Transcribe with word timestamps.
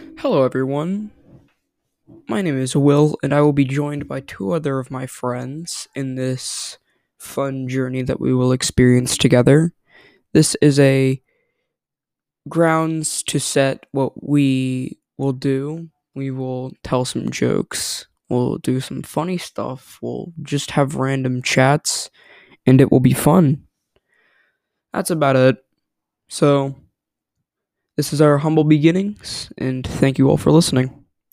Hello, 0.00 0.44
everyone. 0.44 1.10
My 2.28 2.42
name 2.42 2.58
is 2.58 2.74
Will, 2.74 3.16
and 3.22 3.34
I 3.34 3.40
will 3.40 3.52
be 3.52 3.64
joined 3.64 4.08
by 4.08 4.20
two 4.20 4.52
other 4.52 4.78
of 4.78 4.90
my 4.90 5.06
friends 5.06 5.88
in 5.94 6.14
this 6.14 6.78
fun 7.18 7.68
journey 7.68 8.02
that 8.02 8.20
we 8.20 8.32
will 8.32 8.52
experience 8.52 9.16
together. 9.18 9.74
This 10.32 10.56
is 10.62 10.78
a 10.78 11.20
grounds 12.48 13.22
to 13.24 13.38
set 13.38 13.84
what 13.92 14.26
we 14.26 14.98
will 15.18 15.32
do. 15.32 15.90
We 16.14 16.30
will 16.30 16.72
tell 16.82 17.04
some 17.04 17.30
jokes, 17.30 18.06
we'll 18.28 18.56
do 18.58 18.80
some 18.80 19.02
funny 19.02 19.38
stuff, 19.38 19.98
we'll 20.00 20.32
just 20.42 20.70
have 20.72 20.96
random 20.96 21.42
chats, 21.42 22.10
and 22.66 22.80
it 22.80 22.90
will 22.90 23.00
be 23.00 23.12
fun. 23.12 23.64
That's 24.92 25.10
about 25.10 25.36
it. 25.36 25.56
So, 26.28 26.74
this 28.00 28.14
is 28.14 28.22
our 28.22 28.38
humble 28.38 28.64
beginnings, 28.64 29.52
and 29.58 29.86
thank 29.86 30.16
you 30.16 30.30
all 30.30 30.38
for 30.38 30.50
listening. 30.50 30.99